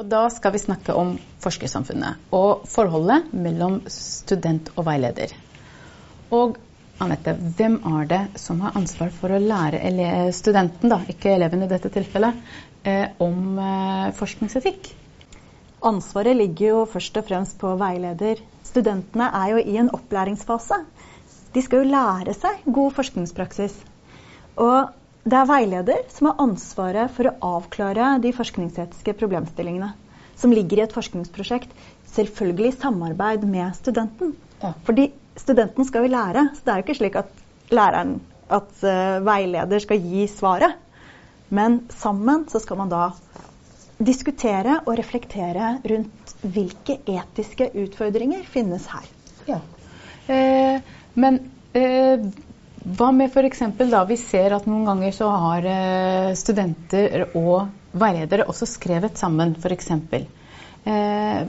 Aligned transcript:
Og 0.00 0.06
da 0.08 0.22
skal 0.32 0.54
vi 0.54 0.62
snakke 0.62 0.94
om 0.96 1.12
forskersamfunnet 1.44 2.32
og 2.32 2.62
forholdet 2.72 3.34
mellom 3.36 3.82
student 3.92 4.70
og 4.78 4.86
veileder. 4.86 5.34
Og 6.32 6.56
Anette, 7.00 7.34
hvem 7.58 7.76
er 7.98 8.08
det 8.08 8.20
som 8.40 8.62
har 8.64 8.78
ansvar 8.80 9.12
for 9.12 9.32
å 9.32 9.40
lære 9.40 9.80
studenten, 10.36 10.88
da, 10.92 11.02
ikke 11.08 11.34
eleven 11.34 11.64
i 11.64 11.68
dette 11.68 11.88
tilfellet, 11.92 12.36
eh, 12.84 13.12
om 13.20 13.58
eh, 13.60 14.08
forskningsetikk? 14.16 14.88
Ansvaret 15.90 16.36
ligger 16.36 16.66
jo 16.66 16.80
først 16.92 17.20
og 17.20 17.28
fremst 17.28 17.56
på 17.60 17.72
veileder. 17.80 18.40
Studentene 18.68 19.28
er 19.36 19.52
jo 19.52 19.62
i 19.64 19.76
en 19.80 19.92
opplæringsfase. 19.96 20.80
De 21.52 21.64
skal 21.64 21.84
jo 21.84 21.92
lære 21.92 22.36
seg 22.36 22.64
god 22.68 22.96
forskningspraksis. 22.96 23.76
Og 24.60 24.92
det 25.24 25.36
er 25.36 25.48
veileder 25.48 26.04
som 26.12 26.30
har 26.30 26.40
ansvaret 26.42 27.12
for 27.12 27.28
å 27.28 27.56
avklare 27.58 28.14
de 28.24 28.32
forskningsetiske 28.32 29.14
problemstillingene 29.20 29.92
som 30.40 30.52
ligger 30.56 30.80
i 30.80 30.84
et 30.86 30.94
forskningsprosjekt. 30.96 31.72
Selvfølgelig 32.10 32.70
i 32.70 32.76
samarbeid 32.78 33.44
med 33.48 33.76
studenten. 33.76 34.32
Ja. 34.62 34.72
Fordi 34.86 35.10
studenten 35.38 35.84
skal 35.88 36.06
jo 36.06 36.14
lære, 36.14 36.46
så 36.56 36.64
det 36.64 36.72
er 36.72 36.80
jo 36.80 36.86
ikke 36.86 36.98
slik 37.00 37.18
at, 37.20 37.34
læreren, 37.70 38.16
at 38.48 38.72
uh, 38.80 39.20
veileder 39.26 39.84
skal 39.84 40.00
gi 40.00 40.24
svaret. 40.32 40.78
Men 41.52 41.82
sammen 41.92 42.46
så 42.48 42.62
skal 42.62 42.80
man 42.80 42.90
da 42.92 43.10
diskutere 44.00 44.78
og 44.86 44.94
reflektere 44.96 45.74
rundt 45.92 46.34
hvilke 46.40 46.96
etiske 47.04 47.68
utfordringer 47.82 48.46
finnes 48.48 48.86
her. 48.88 49.08
Ja. 49.50 49.58
Eh, 50.30 50.80
men 51.20 51.40
eh, 51.76 52.22
hva 52.80 53.10
med 53.12 53.28
f.eks. 53.28 53.60
da 53.90 54.04
vi 54.08 54.16
ser 54.16 54.54
at 54.56 54.66
noen 54.68 54.86
ganger 54.88 55.12
så 55.12 55.28
har 55.28 55.66
eh, 55.68 56.30
studenter 56.38 57.26
og 57.36 57.68
veiledere 57.92 58.46
også 58.48 58.68
skrevet 58.68 59.18
sammen, 59.20 59.52
f.eks. 59.58 59.90
Eh, 60.88 61.42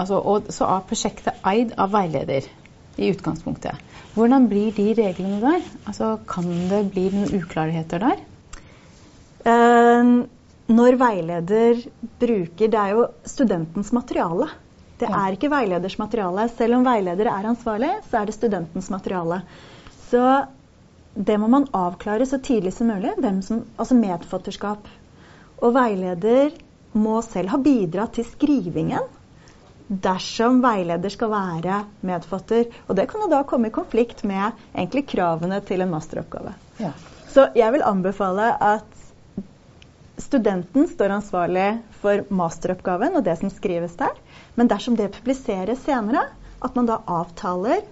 altså, 0.00 0.16
og 0.16 0.48
så 0.54 0.68
er 0.72 0.86
prosjektet 0.88 1.44
eid 1.44 1.74
av 1.76 1.92
veileder 1.92 2.48
i 2.96 3.10
utgangspunktet. 3.12 3.76
Hvordan 4.16 4.48
blir 4.50 4.72
de 4.76 4.88
reglene 4.96 5.40
der? 5.42 5.66
Altså, 5.84 6.14
kan 6.28 6.48
det 6.70 6.86
bli 6.94 7.10
noen 7.12 7.42
uklarheter 7.42 8.00
der? 8.06 8.24
Eh, 9.44 10.14
når 10.70 10.96
veileder 11.00 11.80
bruker 12.20 12.68
Det 12.70 12.78
er 12.78 12.92
jo 12.94 13.06
studentens 13.26 13.90
materiale. 13.92 14.48
Det 15.00 15.08
er 15.08 15.34
ikke 15.34 15.50
veileders 15.50 15.96
materiale. 15.98 16.46
Selv 16.56 16.78
om 16.78 16.84
veileder 16.86 17.28
er 17.28 17.48
ansvarlig, 17.52 17.90
så 18.08 18.20
er 18.20 18.28
det 18.28 18.36
studentens 18.36 18.90
materiale. 18.92 19.40
Så 20.10 20.22
det 21.14 21.36
må 21.38 21.48
man 21.50 21.66
avklare 21.74 22.26
så 22.26 22.38
tidlig 22.38 22.72
som 22.74 22.90
mulig, 22.90 23.14
som, 23.44 23.64
altså 23.76 23.96
medfatterskap. 23.98 24.88
Og 25.60 25.74
veileder 25.74 26.54
må 26.92 27.20
selv 27.22 27.52
ha 27.52 27.58
bidratt 27.62 28.14
til 28.18 28.26
skrivingen 28.28 29.08
dersom 29.90 30.60
veileder 30.62 31.10
skal 31.10 31.32
være 31.32 31.80
medfatter. 32.06 32.68
Og 32.86 32.96
det 32.96 33.08
kan 33.10 33.24
jo 33.24 33.30
da 33.32 33.42
komme 33.42 33.70
i 33.70 33.74
konflikt 33.74 34.22
med 34.22 34.52
egentlig 34.70 35.08
kravene 35.10 35.58
til 35.66 35.82
en 35.82 35.90
masteroppgave. 35.90 36.54
Ja. 36.78 36.92
Så 37.30 37.48
jeg 37.58 37.74
vil 37.74 37.86
anbefale 37.86 38.52
at 38.54 38.86
studenten 40.20 40.86
står 40.90 41.16
ansvarlig 41.16 41.68
for 42.02 42.22
masteroppgaven 42.30 43.18
og 43.18 43.26
det 43.26 43.36
som 43.40 43.50
skrives 43.50 43.96
der. 43.98 44.14
Men 44.54 44.70
dersom 44.70 44.98
det 44.98 45.12
publiseres 45.16 45.82
senere, 45.86 46.28
at 46.60 46.76
man 46.76 46.86
da 46.86 47.00
avtaler 47.10 47.82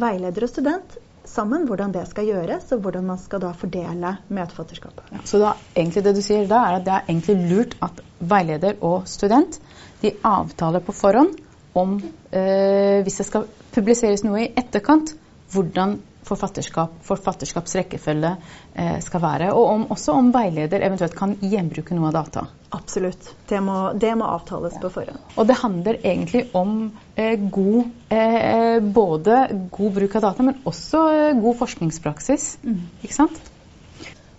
veileder 0.00 0.46
og 0.46 0.52
student 0.52 0.98
sammen 1.30 1.66
hvordan 1.68 1.92
det 1.94 2.06
skal 2.10 2.26
gjøres, 2.28 2.66
og 2.74 2.82
hvordan 2.84 3.06
man 3.12 3.20
skal 3.22 3.42
da 3.42 3.52
fordele 3.56 4.16
medfatterskapet. 4.28 5.12
Ja, 5.14 5.22
så 5.24 5.40
da, 5.42 5.54
egentlig 5.76 6.04
det 6.06 6.16
du 6.16 6.22
sier 6.24 6.48
da, 6.50 6.64
er 6.66 6.80
at 6.80 6.86
det 6.86 6.96
er 6.96 7.08
egentlig 7.08 7.52
lurt 7.52 7.76
at 7.86 8.02
veileder 8.20 8.82
og 8.86 9.08
student 9.10 9.60
de 10.02 10.12
avtaler 10.26 10.82
på 10.84 10.94
forhånd 10.96 11.36
om 11.78 11.98
eh, 12.00 13.00
hvis 13.04 13.20
det 13.20 13.26
skal 13.28 13.46
publiseres 13.74 14.24
noe 14.26 14.42
i 14.42 14.52
etterkant, 14.58 15.14
hvordan 15.52 15.98
forfatterskap, 16.26 16.98
forfatterskapsrekkefølge 17.06 18.30
eh, 18.74 18.98
skal 19.04 19.22
være. 19.22 19.50
Og 19.56 19.68
om, 19.74 19.84
også 19.94 20.14
om 20.18 20.30
veileder 20.34 20.84
eventuelt 20.86 21.16
kan 21.18 21.36
gjenbruke 21.40 21.96
noe 21.96 22.10
av 22.10 22.16
data. 22.18 22.44
Absolutt. 22.76 23.32
Det 23.50 23.60
må, 23.64 23.78
det 23.98 24.12
må 24.18 24.28
avtales 24.30 24.76
ja. 24.76 24.82
på 24.84 24.92
forhånd. 24.94 25.22
Og 25.34 25.48
det 25.48 25.58
handler 25.62 25.98
egentlig 26.02 26.44
om 26.56 26.76
eh, 27.16 27.34
god, 27.50 27.90
eh, 28.14 28.78
både 28.80 29.40
god 29.72 29.96
bruk 29.98 30.20
av 30.20 30.28
data, 30.28 30.46
men 30.46 30.62
også 30.70 31.06
eh, 31.14 31.32
god 31.40 31.58
forskningspraksis. 31.64 32.52
Mm. 32.62 32.84
Ikke 33.02 33.16
sant? 33.16 33.42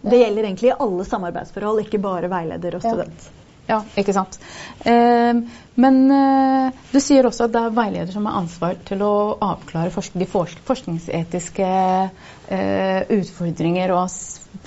Det 0.02 0.18
gjelder 0.18 0.48
egentlig 0.48 0.74
alle 0.82 1.06
samarbeidsforhold, 1.06 1.84
ikke 1.84 2.02
bare 2.02 2.32
veileder 2.32 2.80
og 2.80 2.86
student. 2.86 3.30
Ja. 3.30 3.41
Ja, 3.72 3.78
ikke 3.96 4.14
sant. 4.16 4.36
Eh, 4.84 5.38
men 5.80 6.00
eh, 6.12 6.80
du 6.92 7.00
sier 7.00 7.28
også 7.28 7.48
at 7.48 7.54
det 7.54 7.62
er 7.62 7.76
veileder 7.76 8.12
som 8.12 8.26
har 8.28 8.42
ansvar 8.42 8.80
til 8.88 9.04
å 9.06 9.14
avklare 9.40 9.94
forsk 9.94 10.18
de 10.20 10.28
forskningsetiske 10.28 11.70
eh, 11.72 13.14
utfordringer 13.16 13.94
og 13.96 14.18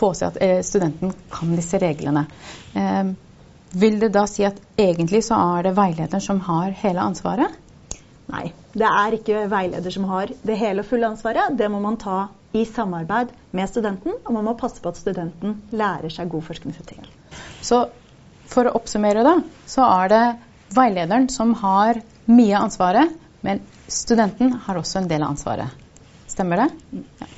påse 0.01 0.31
at 0.31 0.39
eh, 0.41 0.63
studenten 0.65 1.13
kan 1.33 1.53
disse 1.59 1.81
reglene. 1.83 2.25
Eh, 2.73 3.13
vil 3.75 3.99
det 4.01 4.13
da 4.15 4.23
si 4.31 4.47
at 4.47 4.61
egentlig 4.81 5.25
så 5.27 5.37
er 5.59 5.69
det 5.69 5.75
veilederen 5.77 6.23
som 6.25 6.41
har 6.47 6.73
hele 6.81 7.05
ansvaret? 7.05 7.61
Nei, 8.31 8.47
det 8.73 8.89
er 8.89 9.17
ikke 9.19 9.43
veileder 9.53 9.93
som 9.93 10.07
har 10.09 10.33
det 10.47 10.57
hele 10.57 10.81
og 10.81 10.89
fulle 10.89 11.11
ansvaret. 11.13 11.59
Det 11.59 11.69
må 11.69 11.83
man 11.83 11.99
ta 12.01 12.23
i 12.57 12.63
samarbeid 12.65 13.35
med 13.53 13.69
studenten, 13.69 14.17
og 14.23 14.33
man 14.33 14.47
må 14.47 14.55
passe 14.57 14.81
på 14.81 14.95
at 14.95 15.01
studenten 15.01 15.59
lærer 15.75 16.13
seg 16.15 16.31
god 16.33 16.47
forskningsetikk. 16.47 17.11
Så 17.61 17.83
for 18.55 18.71
å 18.71 18.75
oppsummere 18.79 19.25
da, 19.27 19.37
så 19.67 19.87
er 20.01 20.13
det 20.13 20.25
veilederen 20.75 21.29
som 21.33 21.55
har 21.61 22.01
mye 22.31 22.57
av 22.57 22.69
ansvaret, 22.69 23.15
men 23.45 23.61
studenten 23.91 24.55
har 24.65 24.79
også 24.81 25.03
en 25.03 25.11
del 25.11 25.25
av 25.27 25.35
ansvaret. 25.35 25.81
Stemmer 26.31 26.65
det? 26.65 26.69
Ja. 27.21 27.35